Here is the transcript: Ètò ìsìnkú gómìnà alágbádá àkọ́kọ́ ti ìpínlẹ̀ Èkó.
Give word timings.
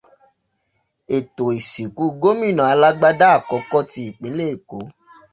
Ètò 1.15 1.45
ìsìnkú 1.59 2.03
gómìnà 2.21 2.63
alágbádá 2.73 3.27
àkọ́kọ́ 3.37 3.81
ti 3.89 3.99
ìpínlẹ̀ 4.09 4.47
Èkó. 4.55 4.79